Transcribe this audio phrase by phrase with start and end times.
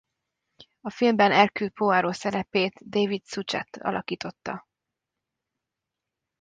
[0.81, 4.67] A filmben Hercule Poirot szerepét David Suchet alakította.